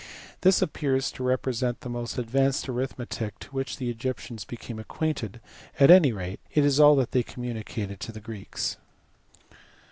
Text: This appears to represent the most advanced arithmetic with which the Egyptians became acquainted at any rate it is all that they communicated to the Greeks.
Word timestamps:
This 0.41 0.63
appears 0.63 1.11
to 1.11 1.23
represent 1.23 1.81
the 1.81 1.87
most 1.87 2.17
advanced 2.17 2.67
arithmetic 2.67 3.35
with 3.39 3.53
which 3.53 3.77
the 3.77 3.91
Egyptians 3.91 4.45
became 4.45 4.79
acquainted 4.79 5.39
at 5.79 5.91
any 5.91 6.11
rate 6.11 6.39
it 6.55 6.65
is 6.65 6.79
all 6.79 6.95
that 6.95 7.11
they 7.11 7.21
communicated 7.21 7.99
to 7.99 8.11
the 8.11 8.19
Greeks. 8.19 8.77